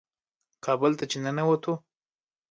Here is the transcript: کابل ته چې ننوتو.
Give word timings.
کابل 0.65 0.91
ته 0.99 1.05
چې 1.11 1.17
ننوتو. 1.23 1.73